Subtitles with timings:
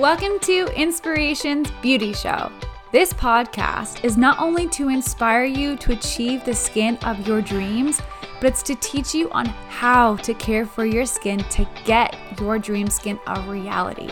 [0.00, 2.50] Welcome to Inspirations Beauty Show.
[2.90, 8.00] This podcast is not only to inspire you to achieve the skin of your dreams,
[8.40, 12.58] but it's to teach you on how to care for your skin to get your
[12.58, 14.08] dream skin a reality.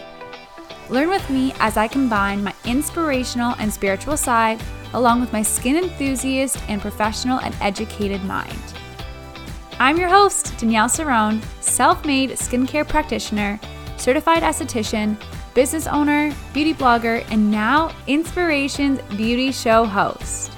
[0.91, 4.61] Learn with me as I combine my inspirational and spiritual side
[4.93, 8.75] along with my skin enthusiast and professional and educated mind.
[9.79, 13.59] I'm your host, Danielle Cerrone, self made skincare practitioner,
[13.97, 15.19] certified esthetician,
[15.59, 20.53] business owner, beauty blogger, and now Inspirations Beauty Show host.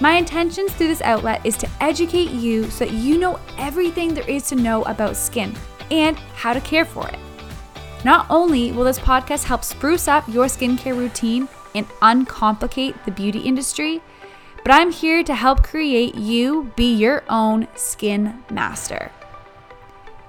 [0.00, 4.28] My intentions through this outlet is to educate you so that you know everything there
[4.28, 5.54] is to know about skin
[5.92, 7.20] and how to care for it.
[8.04, 13.38] Not only will this podcast help spruce up your skincare routine and uncomplicate the beauty
[13.38, 14.02] industry,
[14.64, 19.12] but I'm here to help create you be your own skin master.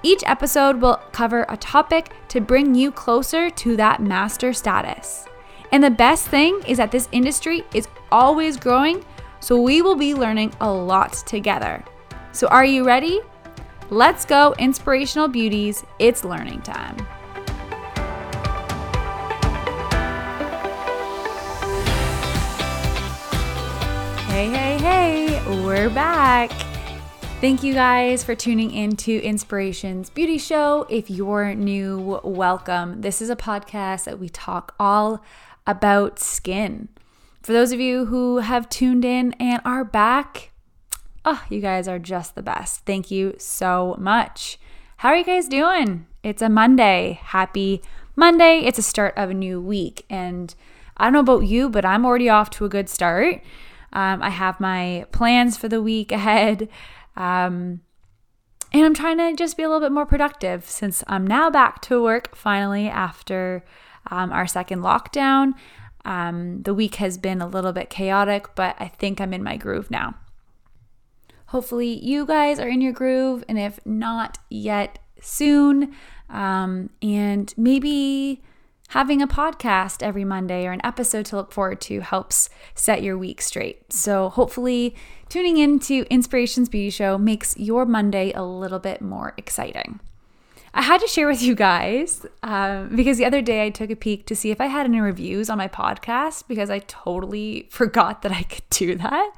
[0.04, 5.26] Each episode will cover a topic to bring you closer to that master status.
[5.70, 9.04] And the best thing is that this industry is always growing,
[9.38, 11.84] so we will be learning a lot together.
[12.32, 13.20] So, are you ready?
[13.90, 15.84] Let's go, inspirational beauties.
[16.00, 16.96] It's learning time.
[24.26, 26.50] Hey, hey, hey, we're back.
[27.42, 30.86] Thank you guys for tuning into Inspirations Beauty Show.
[30.88, 33.00] If you're new, welcome.
[33.00, 35.24] This is a podcast that we talk all
[35.66, 36.88] about skin.
[37.42, 40.52] For those of you who have tuned in and are back,
[41.24, 42.86] oh, you guys are just the best.
[42.86, 44.56] Thank you so much.
[44.98, 46.06] How are you guys doing?
[46.22, 47.18] It's a Monday.
[47.24, 47.82] Happy
[48.14, 48.60] Monday.
[48.60, 50.04] It's a start of a new week.
[50.08, 50.54] And
[50.96, 53.42] I don't know about you, but I'm already off to a good start.
[53.92, 56.68] Um, I have my plans for the week ahead.
[57.16, 57.80] Um,
[58.72, 61.82] and I'm trying to just be a little bit more productive since I'm now back
[61.82, 63.64] to work finally after
[64.10, 65.52] um, our second lockdown.
[66.04, 69.56] Um, the week has been a little bit chaotic, but I think I'm in my
[69.56, 70.14] groove now.
[71.46, 75.94] Hopefully, you guys are in your groove, and if not yet, soon.
[76.30, 78.42] Um, and maybe
[78.92, 83.16] having a podcast every Monday or an episode to look forward to helps set your
[83.16, 83.90] week straight.
[83.90, 84.94] So, hopefully,
[85.30, 89.98] tuning into Inspirations Beauty Show makes your Monday a little bit more exciting.
[90.74, 93.96] I had to share with you guys uh, because the other day I took a
[93.96, 98.20] peek to see if I had any reviews on my podcast because I totally forgot
[98.22, 99.32] that I could do that.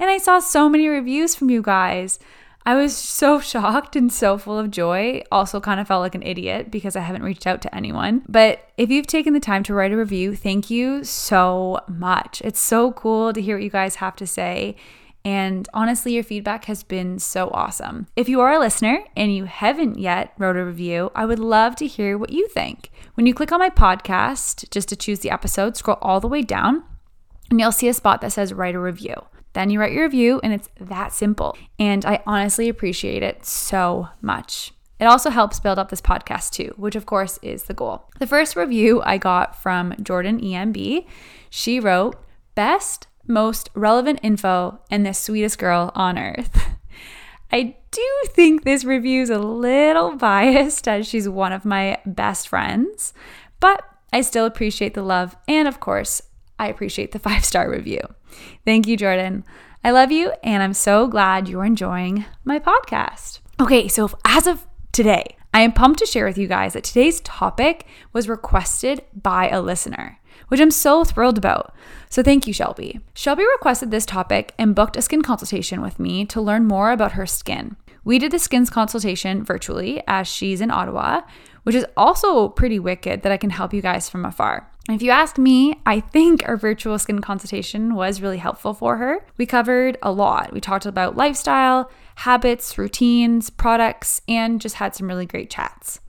[0.00, 2.18] And I saw so many reviews from you guys.
[2.68, 5.22] I was so shocked and so full of joy.
[5.32, 8.22] Also, kind of felt like an idiot because I haven't reached out to anyone.
[8.28, 12.42] But if you've taken the time to write a review, thank you so much.
[12.44, 14.76] It's so cool to hear what you guys have to say.
[15.24, 18.06] And honestly, your feedback has been so awesome.
[18.16, 21.74] If you are a listener and you haven't yet wrote a review, I would love
[21.76, 22.90] to hear what you think.
[23.14, 26.42] When you click on my podcast, just to choose the episode, scroll all the way
[26.42, 26.84] down
[27.50, 29.14] and you'll see a spot that says write a review.
[29.58, 31.58] Then you write your review, and it's that simple.
[31.80, 34.72] And I honestly appreciate it so much.
[35.00, 38.08] It also helps build up this podcast too, which of course is the goal.
[38.20, 41.04] The first review I got from Jordan EMB.
[41.50, 42.22] She wrote,
[42.54, 46.56] Best, most relevant info, and the sweetest girl on earth.
[47.50, 52.46] I do think this review is a little biased as she's one of my best
[52.46, 53.12] friends,
[53.58, 53.82] but
[54.12, 55.36] I still appreciate the love.
[55.48, 56.22] And of course,
[56.58, 58.00] I appreciate the five star review.
[58.64, 59.44] Thank you, Jordan.
[59.84, 63.38] I love you, and I'm so glad you're enjoying my podcast.
[63.60, 67.20] Okay, so as of today, I am pumped to share with you guys that today's
[67.20, 71.74] topic was requested by a listener, which I'm so thrilled about.
[72.10, 73.00] So thank you, Shelby.
[73.14, 77.12] Shelby requested this topic and booked a skin consultation with me to learn more about
[77.12, 77.76] her skin.
[78.04, 81.22] We did the skins consultation virtually as she's in Ottawa,
[81.68, 84.70] which is also pretty wicked that I can help you guys from afar.
[84.88, 89.26] If you ask me, I think our virtual skin consultation was really helpful for her.
[89.36, 90.50] We covered a lot.
[90.50, 96.00] We talked about lifestyle, habits, routines, products, and just had some really great chats.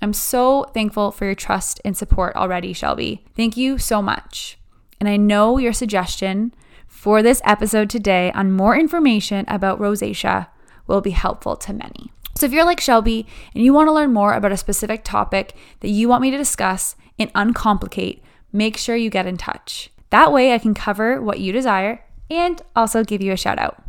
[0.00, 3.22] I'm so thankful for your trust and support already, Shelby.
[3.36, 4.56] Thank you so much.
[4.98, 6.54] And I know your suggestion
[6.86, 10.46] for this episode today on more information about rosacea
[10.86, 12.12] will be helpful to many.
[12.42, 13.24] So, if you're like Shelby
[13.54, 16.36] and you want to learn more about a specific topic that you want me to
[16.36, 18.20] discuss and uncomplicate,
[18.52, 19.92] make sure you get in touch.
[20.10, 23.80] That way, I can cover what you desire and also give you a shout out.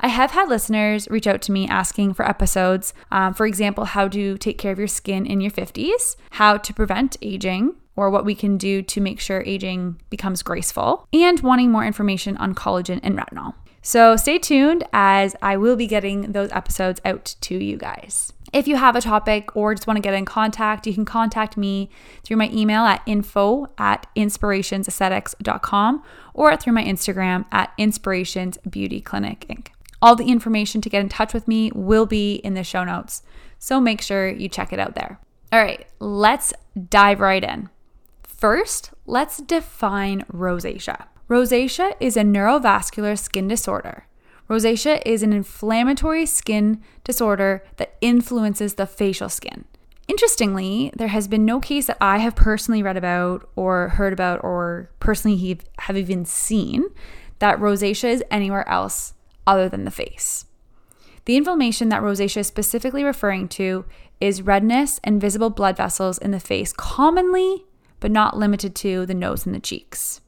[0.00, 4.08] I have had listeners reach out to me asking for episodes, um, for example, how
[4.08, 8.24] to take care of your skin in your 50s, how to prevent aging, or what
[8.24, 12.98] we can do to make sure aging becomes graceful, and wanting more information on collagen
[13.04, 13.54] and retinol.
[13.82, 18.32] So stay tuned as I will be getting those episodes out to you guys.
[18.52, 21.56] If you have a topic or just want to get in contact, you can contact
[21.56, 21.88] me
[22.24, 26.02] through my email at info at inspirationsaesthetics.com
[26.34, 29.68] or through my Instagram at Inspirations Beauty Clinic Inc.
[30.02, 33.22] All the information to get in touch with me will be in the show notes,
[33.58, 35.20] so make sure you check it out there.
[35.52, 36.52] All right, let's
[36.88, 37.68] dive right in.
[38.22, 41.06] First, let's define rosacea.
[41.30, 44.08] Rosacea is a neurovascular skin disorder.
[44.48, 49.64] Rosacea is an inflammatory skin disorder that influences the facial skin.
[50.08, 54.42] Interestingly, there has been no case that I have personally read about or heard about
[54.42, 56.86] or personally have even seen
[57.38, 59.14] that rosacea is anywhere else
[59.46, 60.46] other than the face.
[61.26, 63.84] The inflammation that rosacea is specifically referring to
[64.20, 67.66] is redness and visible blood vessels in the face, commonly
[68.00, 70.20] but not limited to the nose and the cheeks.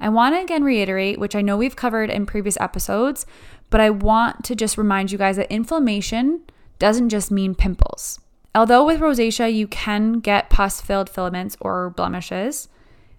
[0.00, 3.26] I want to again reiterate, which I know we've covered in previous episodes,
[3.68, 6.42] but I want to just remind you guys that inflammation
[6.78, 8.18] doesn't just mean pimples.
[8.54, 12.68] Although with rosacea you can get pus filled filaments or blemishes,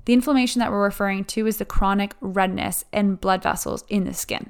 [0.05, 4.13] the inflammation that we're referring to is the chronic redness and blood vessels in the
[4.13, 4.49] skin.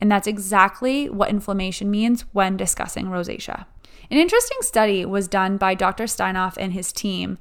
[0.00, 3.66] And that's exactly what inflammation means when discussing rosacea.
[4.10, 6.04] An interesting study was done by Dr.
[6.04, 7.38] Steinhoff and his team,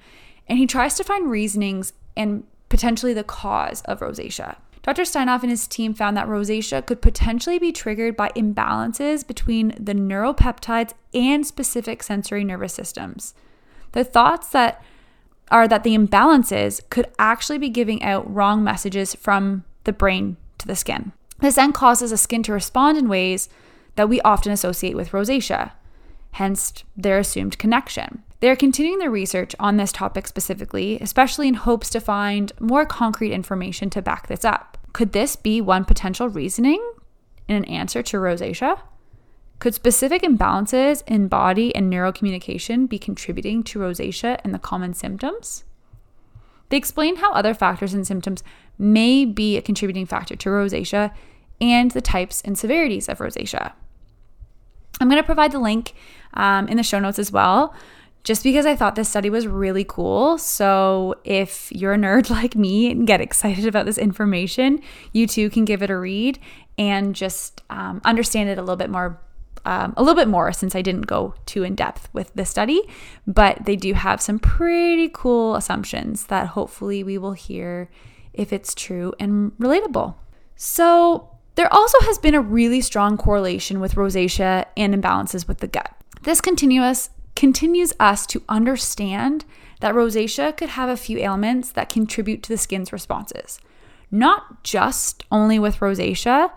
[0.48, 2.44] and he tries to find reasonings and
[2.74, 4.56] potentially the cause of rosacea.
[4.82, 5.04] Dr.
[5.04, 9.94] Steinhoff and his team found that rosacea could potentially be triggered by imbalances between the
[9.94, 13.36] neuropeptides and specific sensory nervous systems.
[13.92, 14.84] The thoughts that
[15.52, 20.66] are that the imbalances could actually be giving out wrong messages from the brain to
[20.66, 21.12] the skin.
[21.42, 23.50] This then causes the skin to respond in ways
[23.98, 25.74] that we often associate with rosacea,
[26.32, 28.24] hence their assumed connection.
[28.44, 32.86] They are continuing their research on this topic specifically, especially in hopes to find more
[32.86, 34.78] concrete information to back this up.
[34.92, 36.86] Could this be one potential reasoning
[37.48, 38.82] in an answer to rosacea?
[39.60, 45.64] Could specific imbalances in body and neurocommunication be contributing to rosacea and the common symptoms?
[46.68, 48.44] They explain how other factors and symptoms
[48.78, 51.14] may be a contributing factor to rosacea
[51.62, 53.72] and the types and severities of rosacea.
[55.00, 55.94] I'm going to provide the link
[56.34, 57.74] um, in the show notes as well
[58.24, 60.38] just because I thought this study was really cool.
[60.38, 64.82] So, if you're a nerd like me and get excited about this information,
[65.12, 66.40] you too can give it a read
[66.78, 69.20] and just um, understand it a little bit more.
[69.66, 72.82] Um, a little bit more since I didn't go too in depth with the study,
[73.26, 77.90] but they do have some pretty cool assumptions that hopefully we will hear
[78.34, 80.16] if it's true and relatable.
[80.58, 85.68] So, there also has been a really strong correlation with rosacea and imbalances with the
[85.68, 85.96] gut.
[86.24, 89.46] This continuous continues us to understand
[89.80, 93.60] that rosacea could have a few ailments that contribute to the skin's responses.
[94.12, 96.52] Not just only with rosacea,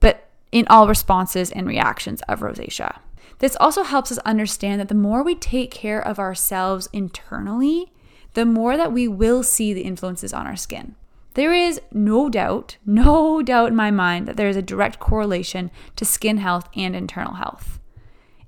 [0.00, 2.98] but in all responses and reactions of rosacea.
[3.38, 7.92] This also helps us understand that the more we take care of ourselves internally,
[8.34, 10.94] the more that we will see the influences on our skin.
[11.34, 15.70] There is no doubt, no doubt in my mind that there is a direct correlation
[15.96, 17.78] to skin health and internal health.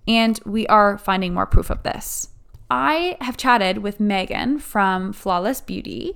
[0.08, 2.30] And we are finding more proof of this.
[2.70, 6.14] I have chatted with Megan from Flawless Beauty.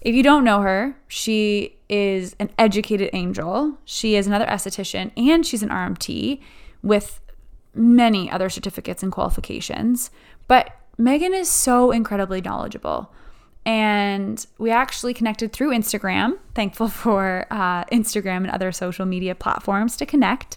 [0.00, 3.78] If you don't know her, she is an educated angel.
[3.84, 6.40] She is another esthetician and she's an RMT
[6.82, 7.20] with
[7.74, 10.10] many other certificates and qualifications.
[10.46, 13.12] But Megan is so incredibly knowledgeable.
[13.64, 16.38] And we actually connected through Instagram.
[16.54, 20.56] Thankful for uh, Instagram and other social media platforms to connect.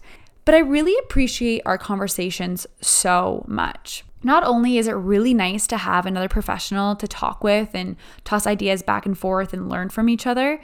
[0.51, 4.03] But I really appreciate our conversations so much.
[4.21, 8.45] Not only is it really nice to have another professional to talk with and toss
[8.45, 10.59] ideas back and forth and learn from each other,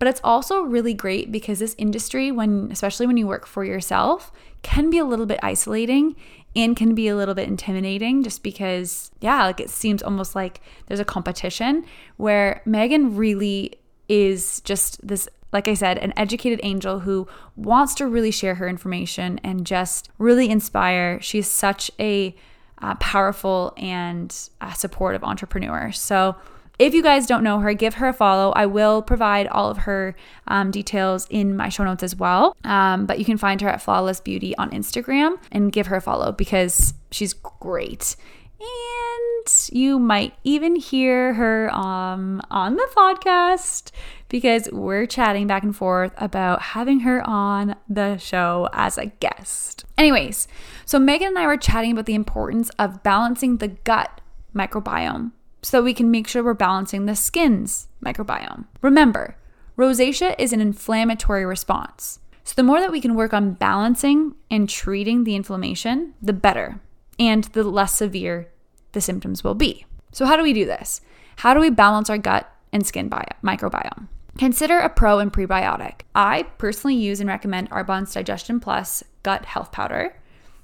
[0.00, 4.32] but it's also really great because this industry when especially when you work for yourself
[4.62, 6.16] can be a little bit isolating
[6.56, 10.60] and can be a little bit intimidating just because yeah, like it seems almost like
[10.88, 11.84] there's a competition
[12.16, 13.78] where Megan really
[14.08, 17.26] is just this like I said, an educated angel who
[17.56, 21.20] wants to really share her information and just really inspire.
[21.22, 22.34] She's such a
[22.80, 25.90] uh, powerful and uh, supportive entrepreneur.
[25.92, 26.36] So,
[26.78, 28.52] if you guys don't know her, give her a follow.
[28.52, 30.14] I will provide all of her
[30.46, 32.56] um, details in my show notes as well.
[32.62, 36.00] Um, but you can find her at Flawless Beauty on Instagram and give her a
[36.00, 38.14] follow because she's great.
[38.60, 43.92] And you might even hear her um, on the podcast
[44.28, 49.84] because we're chatting back and forth about having her on the show as a guest.
[49.96, 50.48] Anyways,
[50.84, 54.20] so Megan and I were chatting about the importance of balancing the gut
[54.54, 58.66] microbiome so we can make sure we're balancing the skin's microbiome.
[58.82, 59.36] Remember,
[59.76, 62.20] rosacea is an inflammatory response.
[62.44, 66.80] So the more that we can work on balancing and treating the inflammation, the better.
[67.18, 68.48] And the less severe
[68.92, 69.84] the symptoms will be.
[70.12, 71.00] So, how do we do this?
[71.36, 74.08] How do we balance our gut and skin bio- microbiome?
[74.38, 76.02] Consider a pro and prebiotic.
[76.14, 80.16] I personally use and recommend Arbonne's Digestion Plus Gut Health Powder.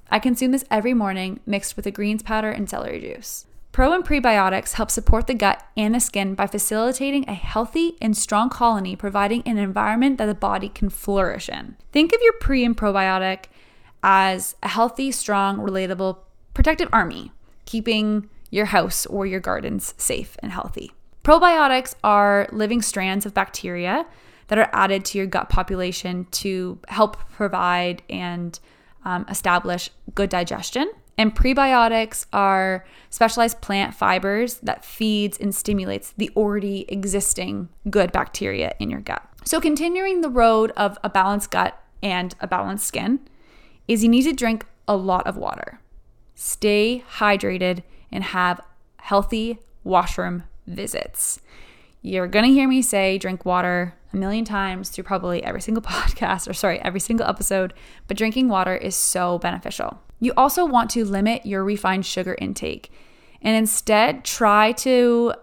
[0.09, 3.45] I consume this every morning mixed with a greens powder and celery juice.
[3.71, 8.15] Pro and prebiotics help support the gut and the skin by facilitating a healthy and
[8.15, 11.75] strong colony, providing an environment that the body can flourish in.
[11.91, 13.45] Think of your pre and probiotic
[14.01, 16.19] as a healthy, strong, relatable,
[16.55, 17.31] protective army,
[17.65, 20.91] keeping your house or your gardens safe and healthy.
[21.23, 24.07] Probiotics are living strands of bacteria
[24.47, 28.59] that are added to your gut population to help provide and
[29.03, 30.91] um, establish good digestion.
[31.17, 38.75] And prebiotics are specialized plant fibers that feeds and stimulates the already existing good bacteria
[38.79, 39.23] in your gut.
[39.45, 43.19] So continuing the road of a balanced gut and a balanced skin
[43.87, 45.79] is you need to drink a lot of water.
[46.35, 48.61] Stay hydrated and have
[48.97, 51.39] healthy washroom visits.
[52.01, 55.81] You're going to hear me say drink water a million times through probably every single
[55.83, 57.73] podcast or sorry, every single episode,
[58.07, 59.99] but drinking water is so beneficial.
[60.19, 62.91] You also want to limit your refined sugar intake
[63.41, 65.33] and instead try to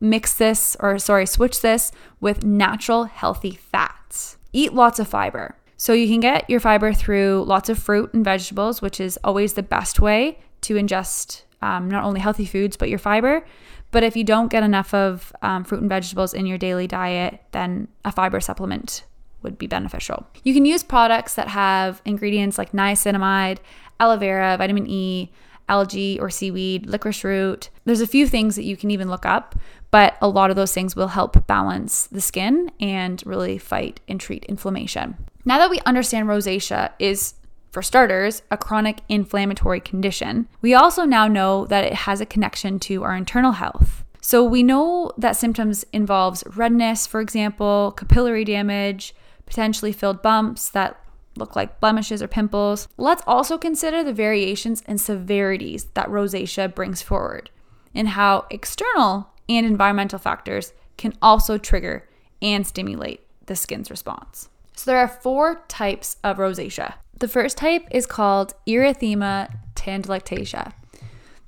[0.00, 4.38] mix this or sorry, switch this with natural healthy fats.
[4.52, 5.56] Eat lots of fiber.
[5.80, 9.54] So you can get your fiber through lots of fruit and vegetables, which is always
[9.54, 13.46] the best way to ingest um, not only healthy foods but your fiber.
[13.90, 17.40] But if you don't get enough of um, fruit and vegetables in your daily diet,
[17.52, 19.04] then a fiber supplement
[19.40, 20.26] would be beneficial.
[20.44, 23.56] You can use products that have ingredients like niacinamide,
[23.98, 25.32] aloe vera, vitamin E,
[25.70, 27.70] algae or seaweed, licorice root.
[27.86, 29.54] There's a few things that you can even look up,
[29.90, 34.20] but a lot of those things will help balance the skin and really fight and
[34.20, 35.16] treat inflammation.
[35.44, 37.34] Now that we understand rosacea is
[37.70, 40.48] for starters, a chronic inflammatory condition.
[40.60, 44.04] We also now know that it has a connection to our internal health.
[44.20, 49.14] So we know that symptoms involves redness, for example, capillary damage,
[49.46, 51.02] potentially filled bumps that
[51.36, 52.86] look like blemishes or pimples.
[52.98, 57.50] Let's also consider the variations and severities that rosacea brings forward
[57.94, 62.08] and how external and environmental factors can also trigger
[62.42, 64.49] and stimulate the skin's response.
[64.80, 66.94] So there are four types of rosacea.
[67.18, 70.72] The first type is called erythema telangiectasia.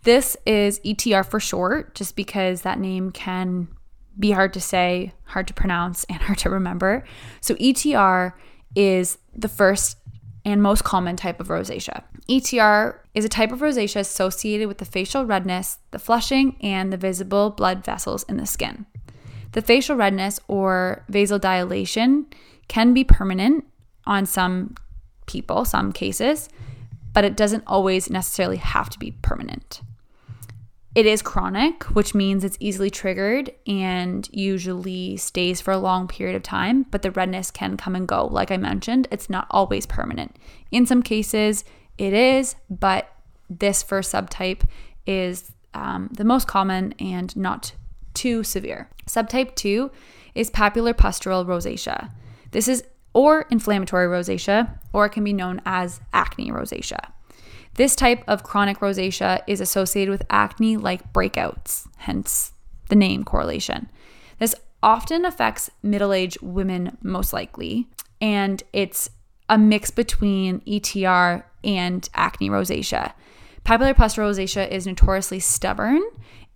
[0.03, 3.69] This is ETR for short, just because that name can
[4.19, 7.05] be hard to say, hard to pronounce, and hard to remember.
[7.41, 8.35] So, ETR
[8.77, 9.97] is the first
[10.45, 12.03] and most common type of rosacea.
[12.29, 16.99] ETR is a type of rosacea associated with the facial redness, the flushing, and the
[16.99, 18.85] visible blood vessels in the skin.
[19.53, 22.27] The facial redness or vasodilation
[22.69, 23.65] can be permanent
[24.07, 24.75] on some
[25.27, 26.49] people, some cases,
[27.13, 29.83] but it doesn't always necessarily have to be permanent.
[30.95, 36.37] It is chronic, which means it's easily triggered and usually stays for a long period
[36.37, 38.27] of time, but the redness can come and go.
[38.27, 40.37] Like I mentioned, it's not always permanent.
[40.71, 41.65] In some cases,
[41.97, 43.11] it is, but
[43.49, 44.65] this first subtype
[45.07, 47.73] is um, the most common and not
[48.13, 48.91] too severe.
[49.07, 49.91] Subtype 2
[50.35, 52.11] is papular pustular rosacea.
[52.53, 57.13] This is or inflammatory rosacea, or it can be known as acne rosacea.
[57.75, 62.53] This type of chronic rosacea is associated with acne like breakouts, hence
[62.89, 63.91] the name correlation.
[64.39, 67.89] This often affects middle aged women, most likely,
[68.21, 69.11] and it's
[69.49, 73.13] a mix between ETR and acne rosacea.
[73.65, 76.03] Papulopustular rosacea is notoriously stubborn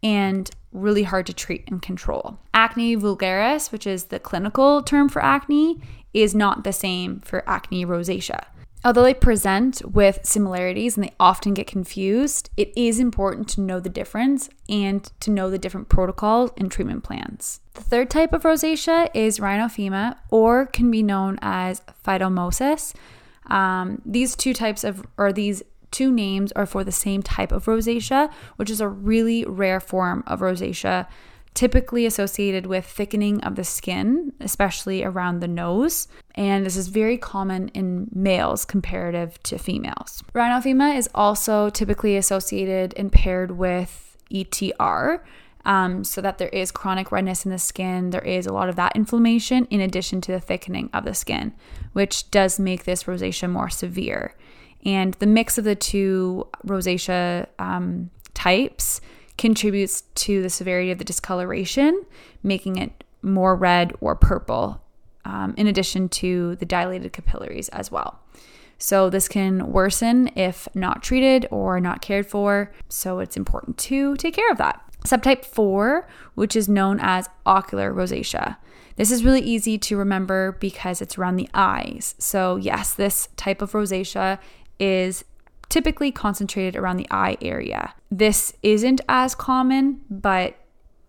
[0.02, 2.38] and really hard to treat and control.
[2.52, 5.80] Acne vulgaris, which is the clinical term for acne,
[6.12, 8.44] is not the same for acne rosacea.
[8.84, 13.80] Although they present with similarities and they often get confused, it is important to know
[13.80, 17.60] the difference and to know the different protocols and treatment plans.
[17.74, 22.94] The third type of rosacea is rhinophyma, or can be known as phytomosis.
[23.48, 25.64] Um, these two types of, or these
[25.96, 30.22] two names are for the same type of rosacea, which is a really rare form
[30.26, 31.06] of rosacea
[31.54, 36.06] typically associated with thickening of the skin, especially around the nose.
[36.34, 40.22] And this is very common in males comparative to females.
[40.34, 45.20] Rhinophyma is also typically associated and paired with ETR.
[45.64, 48.76] Um, so that there is chronic redness in the skin, there is a lot of
[48.76, 51.54] that inflammation in addition to the thickening of the skin,
[51.92, 54.36] which does make this rosacea more severe.
[54.86, 59.00] And the mix of the two rosacea um, types
[59.36, 62.06] contributes to the severity of the discoloration,
[62.42, 64.80] making it more red or purple,
[65.24, 68.20] um, in addition to the dilated capillaries as well.
[68.78, 72.72] So, this can worsen if not treated or not cared for.
[72.88, 74.80] So, it's important to take care of that.
[75.04, 78.56] Subtype 4, which is known as ocular rosacea.
[78.96, 82.14] This is really easy to remember because it's around the eyes.
[82.18, 84.38] So, yes, this type of rosacea
[84.78, 85.24] is
[85.68, 87.94] typically concentrated around the eye area.
[88.10, 90.56] This isn't as common, but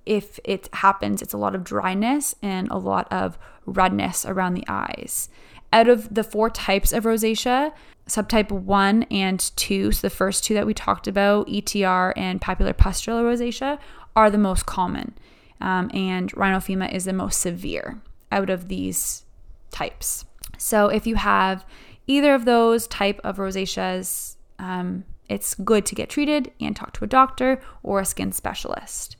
[0.06, 4.64] if it happens, it's a lot of dryness and a lot of redness around the
[4.68, 5.30] eyes.
[5.74, 7.74] Out of the four types of rosacea,
[8.08, 12.74] subtype 1 and 2, so the first two that we talked about, ETR and papular
[12.74, 13.78] pustular rosacea,
[14.16, 15.14] are the most common.
[15.60, 19.26] Um, and rhinophyma is the most severe out of these
[19.72, 20.26] types.
[20.58, 21.66] So if you have
[22.08, 27.04] either of those type of rosaceas, um, it's good to get treated and talk to
[27.04, 29.18] a doctor or a skin specialist.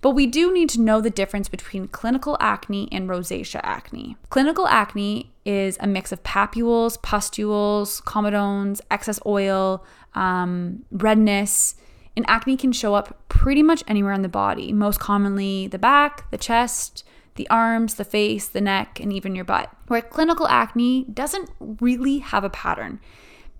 [0.00, 4.16] But we do need to know the difference between clinical acne and rosacea acne.
[4.30, 11.74] Clinical acne is a mix of papules, pustules, comedones, excess oil, um, redness,
[12.16, 16.30] and acne can show up pretty much anywhere on the body, most commonly the back,
[16.30, 17.04] the chest,
[17.38, 19.70] the arms, the face, the neck, and even your butt.
[19.86, 23.00] Where clinical acne doesn't really have a pattern.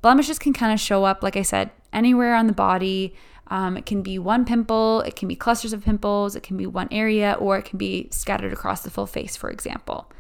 [0.03, 3.15] Blemishes can kind of show up, like I said, anywhere on the body.
[3.47, 6.67] Um, it can be one pimple, it can be clusters of pimples, it can be
[6.67, 10.11] one area, or it can be scattered across the full face, for example.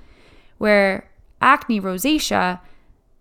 [0.56, 1.10] Where
[1.42, 2.60] acne rosacea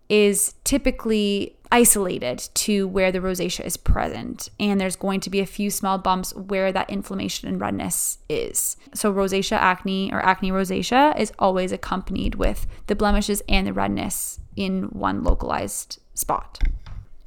[0.10, 5.46] is typically isolated to where the rosacea is present, and there's going to be a
[5.46, 8.78] few small bumps where that inflammation and redness is.
[8.94, 14.40] So, rosacea acne or acne rosacea is always accompanied with the blemishes and the redness
[14.56, 16.60] in one localized spot.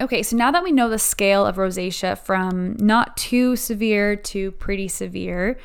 [0.01, 4.51] Okay, so now that we know the scale of rosacea from not too severe to
[4.53, 5.59] pretty severe,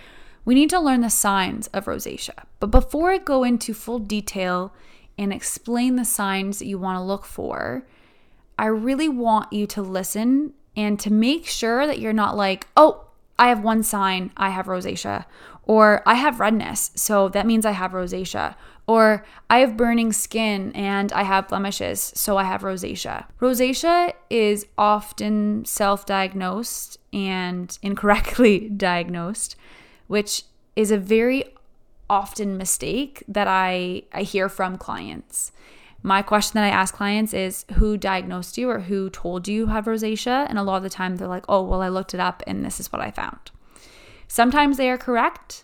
[0.44, 2.44] we need to learn the signs of rosacea.
[2.60, 4.74] But before I go into full detail
[5.18, 7.86] and explain the signs that you want to look for,
[8.58, 13.06] I really want you to listen and to make sure that you're not like, oh,
[13.38, 15.26] I have one sign, I have rosacea,
[15.64, 18.56] or I have redness, so that means I have rosacea,
[18.88, 23.26] or I have burning skin and I have blemishes, so I have rosacea.
[23.42, 29.56] Rosacea is often self diagnosed and incorrectly diagnosed,
[30.08, 30.44] which
[30.76, 31.55] is a very
[32.10, 35.52] often mistake that I, I hear from clients.
[36.04, 39.66] My question that I ask clients is who diagnosed you or who told you you
[39.68, 40.46] have rosacea?
[40.48, 42.64] And a lot of the time they're like, oh, well, I looked it up and
[42.64, 43.52] this is what I found.
[44.28, 45.64] Sometimes they are correct,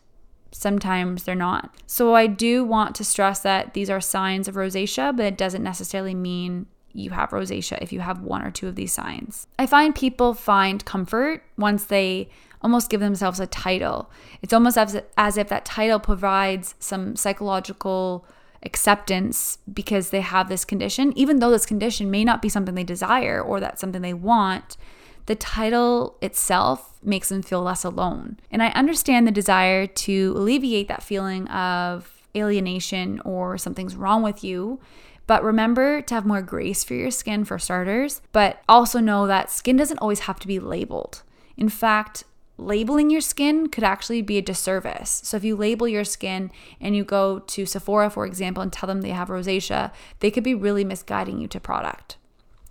[0.52, 1.76] sometimes they're not.
[1.86, 5.64] So I do want to stress that these are signs of rosacea, but it doesn't
[5.64, 9.48] necessarily mean you have rosacea if you have one or two of these signs.
[9.58, 12.30] I find people find comfort once they
[12.62, 14.10] almost give themselves a title.
[14.42, 18.26] It's almost as, as if that title provides some psychological
[18.64, 22.84] acceptance because they have this condition, even though this condition may not be something they
[22.84, 24.78] desire or that's something they want
[25.26, 28.38] the title itself makes them feel less alone.
[28.52, 34.44] And I understand the desire to alleviate that feeling of alienation or something's wrong with
[34.44, 34.80] you.
[35.28, 39.52] But remember to have more grace for your skin, for starters, but also know that
[39.52, 41.24] skin doesn't always have to be labeled.
[41.56, 42.24] In fact,
[42.62, 45.22] labeling your skin could actually be a disservice.
[45.24, 48.88] So if you label your skin and you go to Sephora, for example, and tell
[48.88, 52.18] them they have rosacea, they could be really misguiding you to product.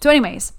[0.00, 0.53] So, anyways,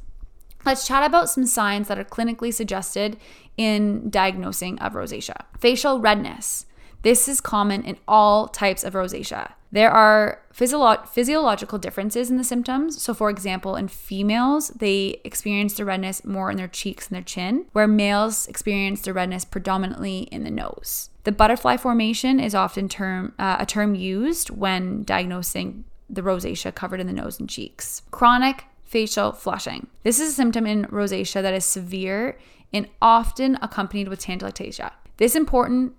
[0.63, 3.17] Let's chat about some signs that are clinically suggested
[3.58, 5.46] in diagnosing of rosacea.
[5.60, 6.67] Facial redness.
[7.02, 9.54] This is common in all types of rosacea.
[9.72, 13.02] There are physio- physiological differences in the symptoms.
[13.02, 17.24] So, for example, in females, they experience the redness more in their cheeks and their
[17.24, 21.10] chin, where males experience the redness predominantly in the nose.
[21.24, 27.00] The butterfly formation is often term, uh, a term used when diagnosing the rosacea covered
[27.00, 28.02] in the nose and cheeks.
[28.12, 29.88] Chronic facial flushing.
[30.04, 32.38] This is a symptom in rosacea that is severe
[32.74, 34.92] and often accompanied with telangiectasia.
[35.16, 35.94] This important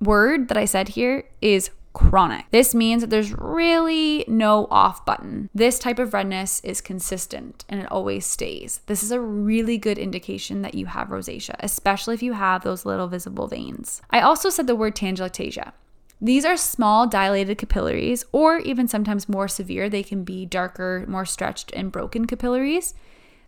[0.00, 2.46] word that I said here is chronic.
[2.52, 5.50] This means that there's really no off button.
[5.52, 8.80] This type of redness is consistent and it always stays.
[8.86, 12.86] This is a really good indication that you have rosacea, especially if you have those
[12.86, 14.00] little visible veins.
[14.10, 15.72] I also said the word telangiectasia.
[16.20, 21.24] These are small dilated capillaries, or even sometimes more severe, they can be darker, more
[21.24, 22.94] stretched, and broken capillaries.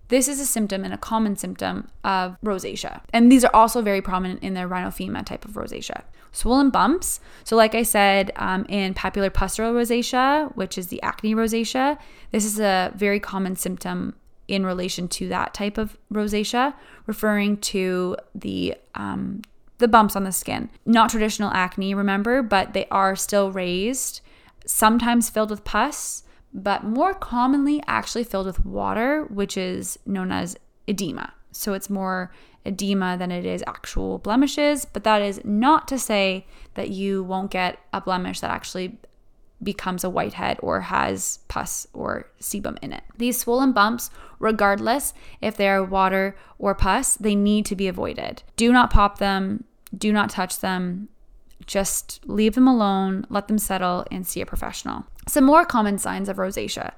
[0.09, 3.01] This is a symptom and a common symptom of rosacea.
[3.13, 6.03] And these are also very prominent in the rhinophyma type of rosacea.
[6.33, 7.21] Swollen bumps.
[7.45, 11.99] So, like I said, um, in papulopustular rosacea, which is the acne rosacea,
[12.31, 14.14] this is a very common symptom
[14.49, 16.75] in relation to that type of rosacea,
[17.07, 19.43] referring to the um,
[19.79, 20.71] the bumps on the skin.
[20.85, 24.21] Not traditional acne, remember, but they are still raised,
[24.66, 30.57] sometimes filled with pus, but more commonly actually filled with water, which is known as
[30.87, 31.33] edema.
[31.53, 32.31] So it's more
[32.64, 37.51] edema than it is actual blemishes, but that is not to say that you won't
[37.51, 38.99] get a blemish that actually
[39.62, 43.03] becomes a whitehead or has pus or sebum in it.
[43.16, 48.42] These swollen bumps, regardless if they are water or pus, they need to be avoided.
[48.57, 49.64] Do not pop them,
[49.96, 51.09] do not touch them.
[51.66, 55.05] Just leave them alone, let them settle, and see a professional.
[55.29, 56.92] Some more common signs of rosacea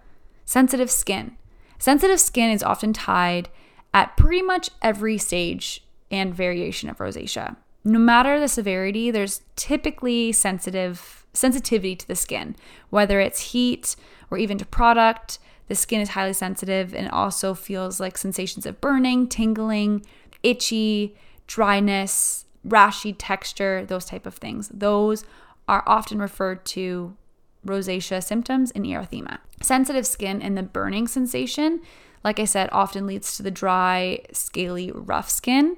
[0.44, 1.36] sensitive skin.
[1.78, 3.48] Sensitive skin is often tied
[3.94, 7.56] at pretty much every stage and variation of rosacea.
[7.84, 12.54] No matter the severity, there's typically sensitive sensitivity to the skin,
[12.90, 13.96] whether it's heat
[14.30, 15.38] or even to product.
[15.68, 20.04] The skin is highly sensitive and also feels like sensations of burning, tingling,
[20.42, 24.68] itchy, dryness, rashy texture, those type of things.
[24.68, 25.24] Those
[25.68, 27.16] are often referred to
[27.66, 29.38] rosacea symptoms in erythema.
[29.62, 31.80] Sensitive skin and the burning sensation
[32.24, 35.76] like I said, often leads to the dry, scaly, rough skin.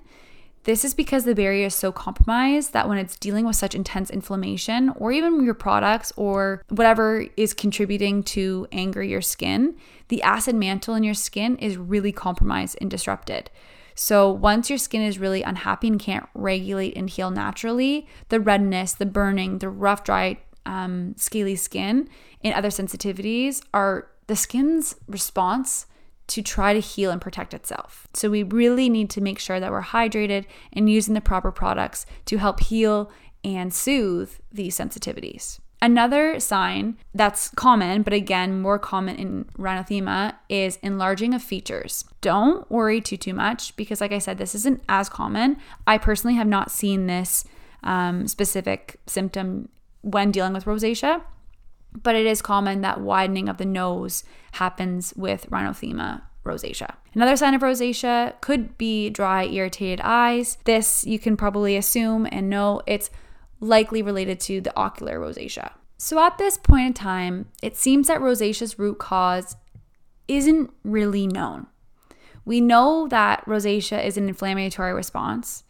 [0.64, 4.08] This is because the barrier is so compromised that when it's dealing with such intense
[4.08, 9.76] inflammation, or even your products or whatever is contributing to anger your skin,
[10.08, 13.50] the acid mantle in your skin is really compromised and disrupted.
[13.94, 18.94] So, once your skin is really unhappy and can't regulate and heal naturally, the redness,
[18.94, 22.08] the burning, the rough, dry, um, scaly skin,
[22.42, 25.86] and other sensitivities are the skin's response
[26.26, 28.06] to try to heal and protect itself.
[28.14, 32.06] So we really need to make sure that we're hydrated and using the proper products
[32.26, 33.10] to help heal
[33.44, 35.60] and soothe these sensitivities.
[35.82, 42.06] Another sign that's common, but again, more common in rhinophyma, is enlarging of features.
[42.22, 45.58] Don't worry too too much because, like I said, this isn't as common.
[45.86, 47.44] I personally have not seen this
[47.82, 49.68] um, specific symptom
[50.00, 51.20] when dealing with rosacea,
[52.02, 56.94] but it is common that widening of the nose happens with rhinophyma rosacea.
[57.14, 60.58] Another sign of rosacea could be dry, irritated eyes.
[60.64, 63.10] This you can probably assume and know it's
[63.60, 65.72] likely related to the ocular rosacea.
[65.96, 69.56] So at this point in time, it seems that rosacea's root cause
[70.28, 71.66] isn't really known.
[72.44, 75.63] We know that rosacea is an inflammatory response,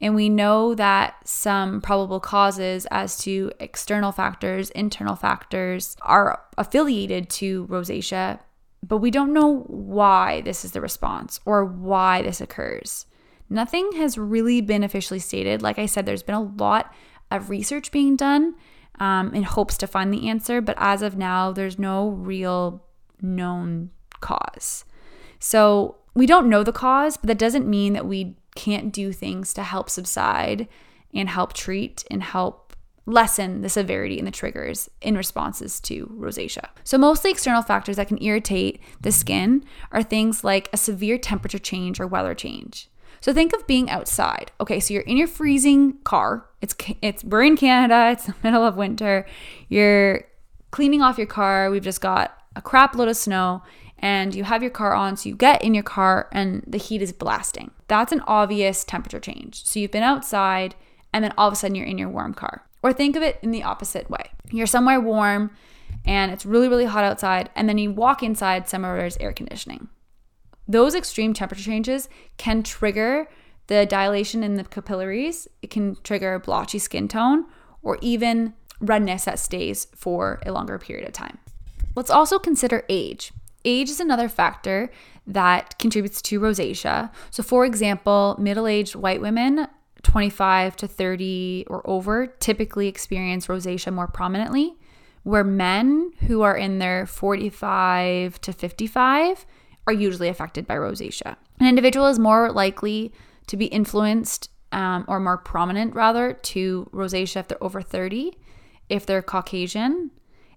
[0.00, 7.28] and we know that some probable causes as to external factors, internal factors are affiliated
[7.30, 8.40] to rosacea,
[8.82, 13.04] but we don't know why this is the response or why this occurs.
[13.50, 15.60] Nothing has really been officially stated.
[15.60, 16.92] Like I said, there's been a lot
[17.30, 18.54] of research being done
[19.00, 22.84] um, in hopes to find the answer, but as of now, there's no real
[23.20, 24.84] known cause.
[25.38, 29.52] So we don't know the cause, but that doesn't mean that we can't do things
[29.54, 30.68] to help subside
[31.14, 36.68] and help treat and help lessen the severity and the triggers in responses to rosacea.
[36.84, 41.58] So, mostly external factors that can irritate the skin are things like a severe temperature
[41.58, 42.88] change or weather change.
[43.20, 44.50] So think of being outside.
[44.60, 46.46] Okay, so you're in your freezing car.
[46.62, 48.10] It's it's we're in Canada.
[48.12, 49.26] It's the middle of winter.
[49.68, 50.24] You're
[50.70, 51.70] cleaning off your car.
[51.70, 53.62] We've just got a crap load of snow
[53.98, 55.16] and you have your car on.
[55.16, 57.70] So you get in your car and the heat is blasting.
[57.90, 59.64] That's an obvious temperature change.
[59.66, 60.76] So you've been outside
[61.12, 62.64] and then all of a sudden you're in your warm car.
[62.84, 64.30] Or think of it in the opposite way.
[64.52, 65.50] You're somewhere warm
[66.04, 69.32] and it's really, really hot outside, and then you walk inside somewhere where there's air
[69.32, 69.88] conditioning.
[70.68, 73.28] Those extreme temperature changes can trigger
[73.66, 77.44] the dilation in the capillaries, it can trigger blotchy skin tone,
[77.82, 81.38] or even redness that stays for a longer period of time.
[81.96, 83.32] Let's also consider age.
[83.64, 84.90] Age is another factor
[85.26, 87.10] that contributes to rosacea.
[87.30, 89.68] So, for example, middle aged white women,
[90.02, 94.76] 25 to 30 or over, typically experience rosacea more prominently,
[95.22, 99.46] where men who are in their 45 to 55
[99.86, 101.36] are usually affected by rosacea.
[101.58, 103.12] An individual is more likely
[103.46, 108.36] to be influenced um, or more prominent, rather, to rosacea if they're over 30,
[108.88, 110.10] if they're Caucasian,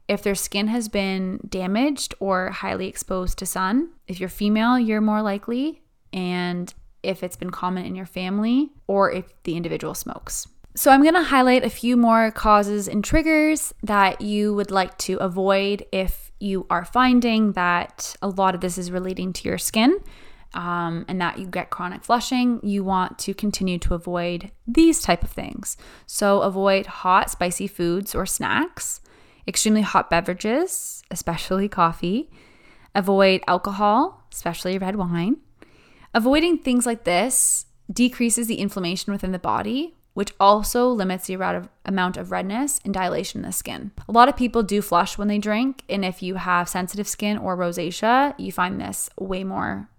[0.08, 3.89] if their skin has been damaged or highly exposed to sun.
[4.08, 5.82] If you're female, you're more likely.
[6.12, 10.48] And if it's been common in your family or if the individual smokes.
[10.76, 14.98] So, I'm going to highlight a few more causes and triggers that you would like
[15.00, 19.60] to avoid if you are finding that a lot of this is relating to your
[19.60, 20.00] skin
[20.56, 22.60] um, and that you get chronic flushing.
[22.63, 25.78] You want to continue to avoid these type of things.
[26.08, 29.00] So, avoid hot, spicy foods or snacks
[29.47, 32.29] extremely hot beverages, especially coffee,
[32.95, 35.38] avoid alcohol, especially red wine.
[36.13, 42.17] Avoiding things like this decreases the inflammation within the body, which also limits the amount
[42.17, 43.91] of redness and dilation in the skin.
[44.08, 47.38] A lot of people do flush when they drink, and if you have sensitive skin
[47.38, 49.89] or rosacea, you find this way more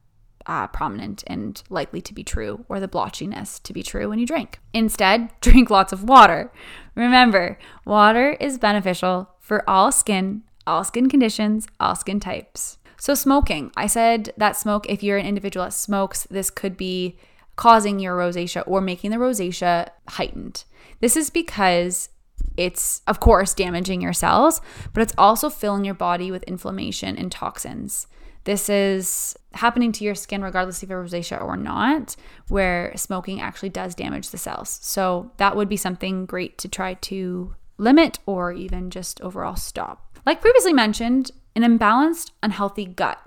[0.46, 4.26] uh, prominent and likely to be true, or the blotchiness to be true when you
[4.26, 4.60] drink.
[4.72, 6.52] Instead, drink lots of water.
[6.94, 12.78] Remember, water is beneficial for all skin, all skin conditions, all skin types.
[12.96, 13.70] So, smoking.
[13.76, 17.18] I said that smoke, if you're an individual that smokes, this could be
[17.54, 20.64] causing your rosacea or making the rosacea heightened.
[21.00, 22.08] This is because
[22.56, 24.62] it's, of course, damaging your cells,
[24.94, 28.06] but it's also filling your body with inflammation and toxins.
[28.44, 32.16] This is happening to your skin regardless if you have rosacea or not,
[32.48, 34.78] where smoking actually does damage the cells.
[34.80, 40.18] So that would be something great to try to limit or even just overall stop.
[40.26, 43.20] Like previously mentioned, an imbalanced, unhealthy gut.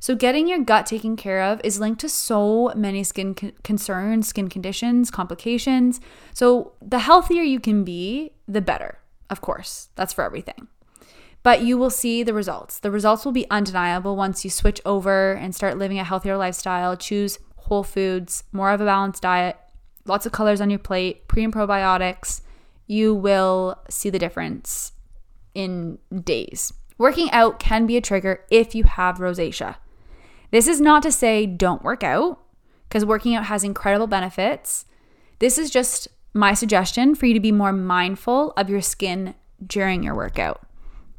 [0.00, 4.48] So, getting your gut taken care of is linked to so many skin concerns, skin
[4.48, 6.00] conditions, complications.
[6.34, 8.98] So, the healthier you can be, the better.
[9.30, 10.66] Of course, that's for everything
[11.42, 12.78] but you will see the results.
[12.78, 16.96] The results will be undeniable once you switch over and start living a healthier lifestyle,
[16.96, 19.56] choose whole foods, more of a balanced diet,
[20.04, 22.42] lots of colors on your plate, pre and probiotics.
[22.92, 24.92] You will see the difference
[25.54, 26.72] in days.
[26.98, 29.76] Working out can be a trigger if you have rosacea.
[30.50, 32.38] This is not to say don't work out,
[32.88, 34.84] because working out has incredible benefits.
[35.38, 39.34] This is just my suggestion for you to be more mindful of your skin
[39.66, 40.66] during your workout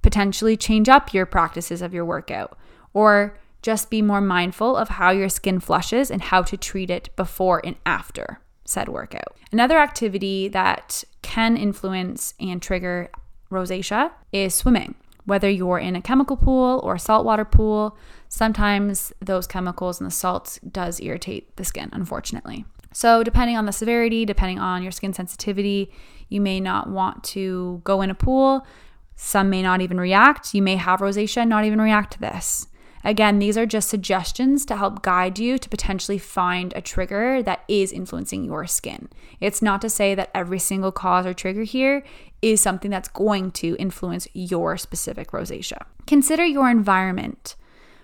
[0.03, 2.55] potentially change up your practices of your workout
[2.93, 7.09] or just be more mindful of how your skin flushes and how to treat it
[7.15, 9.35] before and after said workout.
[9.51, 13.09] Another activity that can influence and trigger
[13.51, 14.95] rosacea is swimming.
[15.25, 20.13] Whether you're in a chemical pool or a saltwater pool, sometimes those chemicals and the
[20.13, 22.65] salts does irritate the skin, unfortunately.
[22.91, 25.91] So, depending on the severity, depending on your skin sensitivity,
[26.29, 28.67] you may not want to go in a pool
[29.15, 30.53] some may not even react.
[30.53, 32.67] You may have rosacea and not even react to this.
[33.03, 37.63] Again, these are just suggestions to help guide you to potentially find a trigger that
[37.67, 39.09] is influencing your skin.
[39.39, 42.03] It's not to say that every single cause or trigger here
[42.41, 45.83] is something that's going to influence your specific rosacea.
[46.07, 47.55] Consider your environment,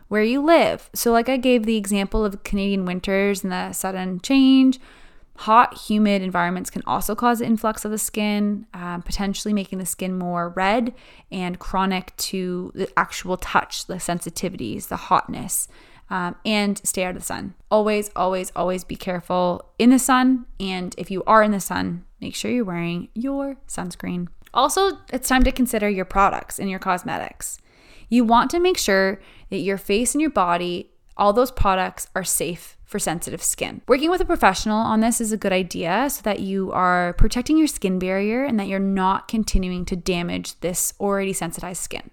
[0.09, 0.89] where you live.
[0.93, 4.79] So, like I gave the example of Canadian winters and the sudden change,
[5.43, 9.85] Hot, humid environments can also cause an influx of the skin, um, potentially making the
[9.85, 10.93] skin more red
[11.31, 15.69] and chronic to the actual touch, the sensitivities, the hotness,
[16.09, 17.53] um, and stay out of the sun.
[17.71, 20.45] Always, always, always be careful in the sun.
[20.59, 24.27] And if you are in the sun, make sure you're wearing your sunscreen.
[24.53, 27.59] Also, it's time to consider your products and your cosmetics.
[28.09, 29.21] You want to make sure
[29.51, 33.81] that your face and your body, all those products are safe for sensitive skin.
[33.87, 37.55] Working with a professional on this is a good idea so that you are protecting
[37.55, 42.09] your skin barrier and that you're not continuing to damage this already sensitized skin.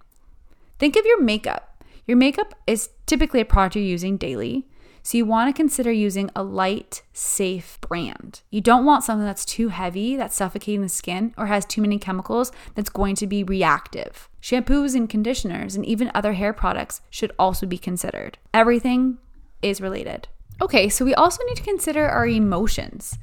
[0.79, 1.83] Think of your makeup.
[2.05, 4.69] Your makeup is typically a product you're using daily.
[5.03, 8.43] So you want to consider using a light, safe brand.
[8.51, 11.97] You don't want something that's too heavy, that's suffocating the skin, or has too many
[11.99, 14.29] chemicals that's going to be reactive.
[14.43, 18.37] Shampoos and conditioners and even other hair products should also be considered.
[18.53, 19.17] Everything
[19.63, 20.29] is related.
[20.61, 23.19] Okay, so we also need to consider our emotions.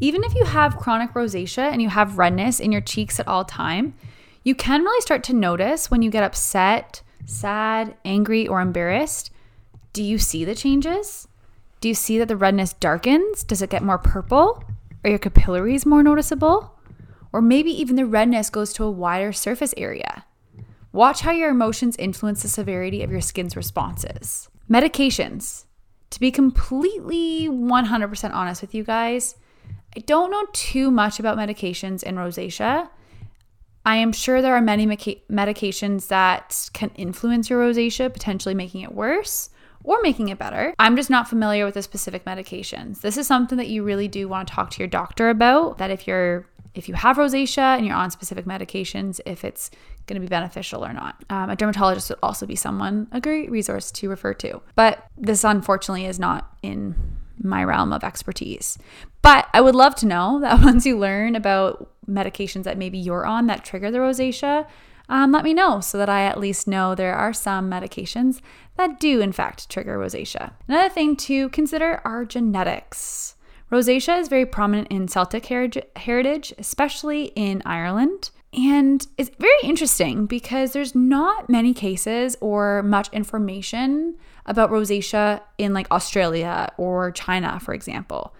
[0.00, 3.44] Even if you have chronic rosacea and you have redness in your cheeks at all
[3.44, 3.94] time,
[4.44, 9.30] you can really start to notice when you get upset, sad, angry, or embarrassed.
[9.92, 11.26] Do you see the changes?
[11.80, 13.42] Do you see that the redness darkens?
[13.42, 14.62] Does it get more purple?
[15.02, 16.74] Are your capillaries more noticeable?
[17.32, 20.24] Or maybe even the redness goes to a wider surface area.
[20.92, 24.48] Watch how your emotions influence the severity of your skin's responses.
[24.70, 25.65] Medications.
[26.10, 29.34] To be completely 100% honest with you guys,
[29.96, 32.88] I don't know too much about medications in rosacea.
[33.84, 38.92] I am sure there are many medications that can influence your rosacea, potentially making it
[38.92, 39.50] worse
[39.84, 40.74] or making it better.
[40.78, 43.00] I'm just not familiar with the specific medications.
[43.00, 45.78] This is something that you really do want to talk to your doctor about.
[45.78, 49.70] That if you're if you have rosacea and you're on specific medications, if it's
[50.06, 51.22] going to be beneficial or not.
[51.30, 54.60] Um, a dermatologist would also be someone, a great resource to refer to.
[54.74, 56.94] But this unfortunately is not in
[57.42, 58.78] my realm of expertise.
[59.22, 63.26] But I would love to know that once you learn about medications that maybe you're
[63.26, 64.66] on that trigger the rosacea,
[65.08, 68.40] um, let me know so that I at least know there are some medications
[68.76, 70.52] that do, in fact, trigger rosacea.
[70.66, 73.36] Another thing to consider are genetics.
[73.70, 78.30] Rosacea is very prominent in Celtic heritage, especially in Ireland.
[78.52, 85.74] And it's very interesting because there's not many cases or much information about rosacea in
[85.74, 88.34] like Australia or China, for example.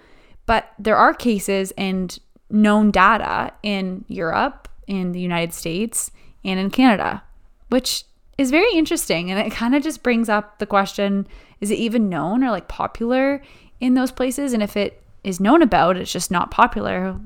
[0.47, 6.11] But there are cases and known data in Europe, in the United States,
[6.45, 7.23] and in Canada,
[7.69, 8.05] which
[8.39, 9.31] is very interesting.
[9.31, 11.27] And it kind of just brings up the question
[11.61, 13.43] is it even known or like popular
[13.81, 14.53] in those places?
[14.53, 17.19] And if it is known about, it's just not popular,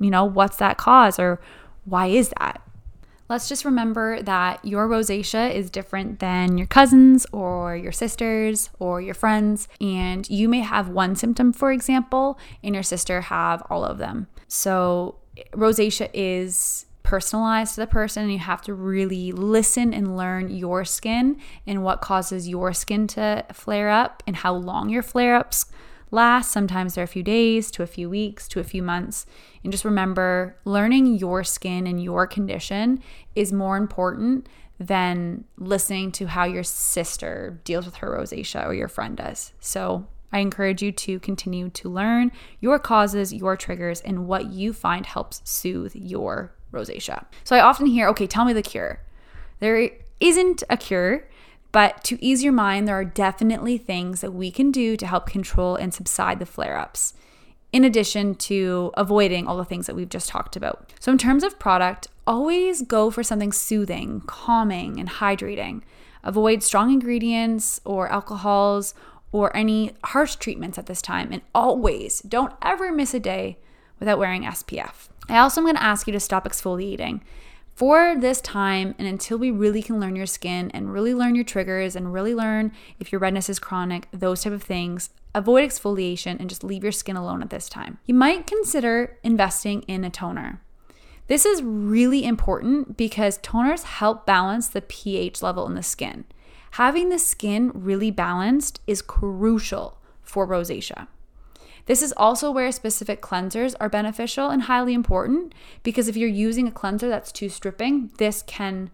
[0.00, 1.40] you know, what's that cause or
[1.86, 2.62] why is that?
[3.28, 9.00] Let's just remember that your rosacea is different than your cousins or your sisters or
[9.00, 9.66] your friends.
[9.80, 14.28] And you may have one symptom, for example, and your sister have all of them.
[14.46, 15.16] So,
[15.52, 20.84] rosacea is personalized to the person and you have to really listen and learn your
[20.84, 25.66] skin and what causes your skin to flare up and how long your flare ups
[26.10, 26.50] last.
[26.50, 29.26] Sometimes they're a few days to a few weeks to a few months.
[29.62, 33.02] And just remember learning your skin and your condition
[33.34, 38.88] is more important than listening to how your sister deals with her rosacea or your
[38.88, 39.52] friend does.
[39.60, 44.72] So I encourage you to continue to learn your causes, your triggers, and what you
[44.72, 47.24] find helps soothe your rosacea.
[47.44, 49.00] So I often hear, okay, tell me the cure.
[49.60, 49.90] There
[50.20, 51.28] isn't a cure.
[51.76, 55.26] But to ease your mind, there are definitely things that we can do to help
[55.26, 57.12] control and subside the flare ups,
[57.70, 60.90] in addition to avoiding all the things that we've just talked about.
[61.00, 65.82] So, in terms of product, always go for something soothing, calming, and hydrating.
[66.24, 68.94] Avoid strong ingredients or alcohols
[69.30, 71.28] or any harsh treatments at this time.
[71.30, 73.58] And always don't ever miss a day
[74.00, 75.10] without wearing SPF.
[75.28, 77.20] I also am going to ask you to stop exfoliating
[77.76, 81.44] for this time and until we really can learn your skin and really learn your
[81.44, 86.40] triggers and really learn if your redness is chronic, those type of things, avoid exfoliation
[86.40, 87.98] and just leave your skin alone at this time.
[88.06, 90.62] You might consider investing in a toner.
[91.26, 96.24] This is really important because toners help balance the pH level in the skin.
[96.72, 101.08] Having the skin really balanced is crucial for rosacea.
[101.86, 106.66] This is also where specific cleansers are beneficial and highly important because if you're using
[106.66, 108.90] a cleanser that's too stripping, this can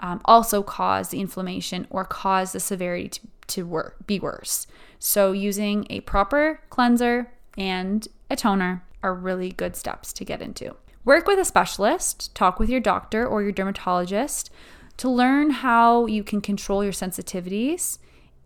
[0.00, 4.66] um, also cause the inflammation or cause the severity to, to wor- be worse.
[4.98, 10.76] So, using a proper cleanser and a toner are really good steps to get into.
[11.04, 14.50] Work with a specialist, talk with your doctor or your dermatologist
[14.98, 17.98] to learn how you can control your sensitivities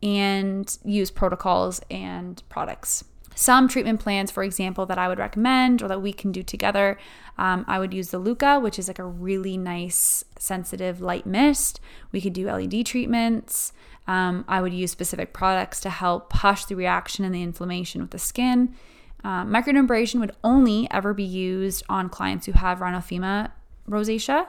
[0.03, 3.05] and use protocols and products.
[3.35, 6.99] Some treatment plans, for example, that I would recommend or that we can do together,
[7.37, 11.81] um, I would use the Luca, which is like a really nice, sensitive light mist.
[12.13, 13.73] We could do LED treatments.
[14.07, 18.11] Um, I would use specific products to help hush the reaction and the inflammation with
[18.11, 18.75] the skin.
[19.25, 23.51] Uh, microdermabrasion would only ever be used on clients who have rhinophyma
[23.89, 24.47] rosacea,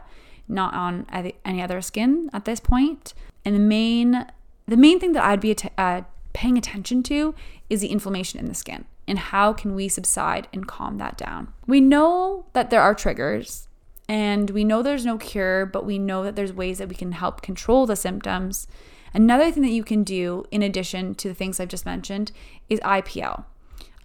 [0.47, 1.07] not on
[1.45, 3.13] any other skin at this point.
[3.45, 4.27] And the main,
[4.67, 6.01] the main thing that I'd be uh,
[6.35, 7.33] paying attention to
[7.69, 11.53] is the inflammation in the skin and how can we subside and calm that down.
[11.65, 13.69] We know that there are triggers
[14.09, 17.13] and we know there's no cure, but we know that there's ways that we can
[17.13, 18.67] help control the symptoms.
[19.13, 22.33] Another thing that you can do, in addition to the things I've just mentioned,
[22.69, 23.45] is IPL.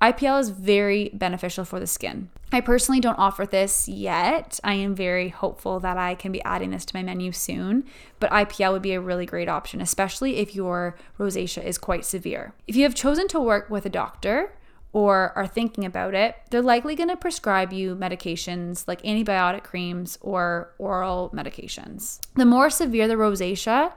[0.01, 2.31] IPL is very beneficial for the skin.
[2.53, 4.59] I personally don't offer this yet.
[4.65, 7.85] I am very hopeful that I can be adding this to my menu soon,
[8.19, 12.55] but IPL would be a really great option, especially if your rosacea is quite severe.
[12.67, 14.53] If you have chosen to work with a doctor,
[14.93, 20.19] or are thinking about it, they're likely going to prescribe you medications like antibiotic creams
[20.21, 22.19] or oral medications.
[22.35, 23.93] The more severe the rosacea,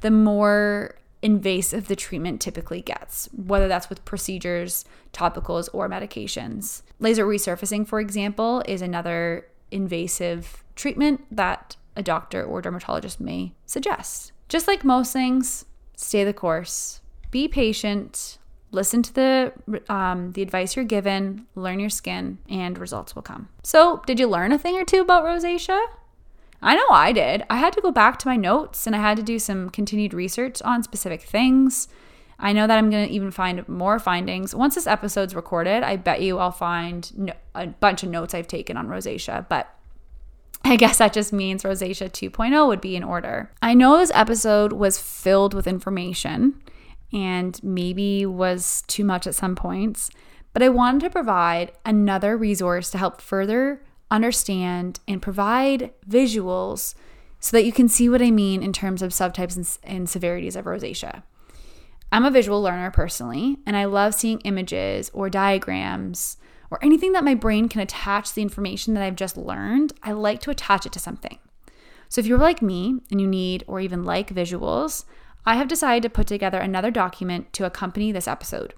[0.00, 6.82] the more invasive the treatment typically gets, whether that's with procedures, topicals, or medications.
[7.00, 14.32] Laser resurfacing, for example, is another invasive treatment that a doctor or dermatologist may suggest.
[14.48, 15.64] Just like most things,
[15.96, 17.00] stay the course,
[17.30, 18.38] be patient,
[18.70, 19.52] listen to the
[19.88, 23.48] um, the advice you're given, learn your skin, and results will come.
[23.62, 25.80] So, did you learn a thing or two about rosacea?
[26.60, 27.44] I know I did.
[27.48, 30.12] I had to go back to my notes and I had to do some continued
[30.12, 31.88] research on specific things.
[32.38, 34.54] I know that I'm going to even find more findings.
[34.54, 38.46] Once this episode's recorded, I bet you I'll find no- a bunch of notes I've
[38.46, 39.74] taken on rosacea, but
[40.64, 43.50] I guess that just means rosacea 2.0 would be in order.
[43.62, 46.60] I know this episode was filled with information
[47.12, 50.10] and maybe was too much at some points,
[50.52, 53.80] but I wanted to provide another resource to help further
[54.10, 56.94] understand, and provide visuals
[57.40, 60.56] so that you can see what I mean in terms of subtypes and, and severities
[60.56, 61.22] of rosacea.
[62.10, 66.38] I'm a visual learner personally, and I love seeing images or diagrams
[66.70, 69.92] or anything that my brain can attach the information that I've just learned.
[70.02, 71.38] I like to attach it to something.
[72.08, 75.04] So if you're like me and you need or even like visuals,
[75.44, 78.74] I have decided to put together another document to accompany this episode.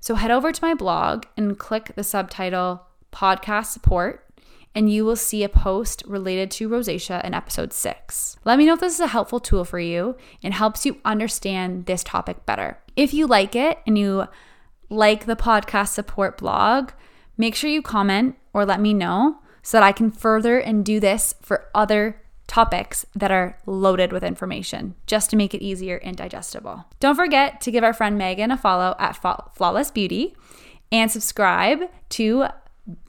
[0.00, 4.26] So head over to my blog and click the subtitle Podcast Support
[4.74, 8.36] and you will see a post related to rosacea in episode six.
[8.44, 11.86] Let me know if this is a helpful tool for you and helps you understand
[11.86, 12.78] this topic better.
[12.96, 14.26] If you like it and you
[14.88, 16.92] like the podcast support blog,
[17.36, 21.00] make sure you comment or let me know so that I can further and do
[21.00, 26.16] this for other topics that are loaded with information just to make it easier and
[26.16, 26.84] digestible.
[27.00, 29.16] Don't forget to give our friend Megan a follow at
[29.54, 30.36] Flawless Beauty
[30.90, 32.48] and subscribe to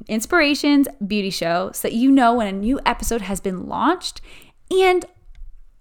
[0.07, 4.21] Inspirations Beauty Show so that you know when a new episode has been launched.
[4.71, 5.05] And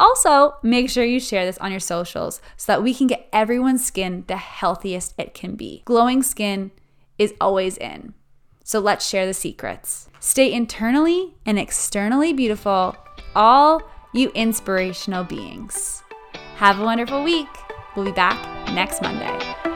[0.01, 3.84] also, make sure you share this on your socials so that we can get everyone's
[3.84, 5.82] skin the healthiest it can be.
[5.84, 6.72] Glowing skin
[7.18, 8.14] is always in.
[8.64, 10.09] So let's share the secrets.
[10.20, 12.97] Stay internally and externally beautiful,
[13.34, 13.82] all
[14.12, 16.03] you inspirational beings.
[16.57, 17.49] Have a wonderful week.
[17.97, 19.71] We'll be back next Monday.